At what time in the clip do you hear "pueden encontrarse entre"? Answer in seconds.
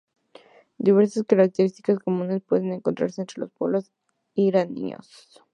2.41-3.41